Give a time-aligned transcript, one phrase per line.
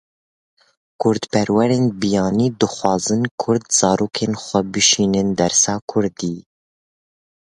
[1.01, 6.33] Kurdperwerên biyanî dixwazin Kurd zarokên xwe bişînin dersa kurdî.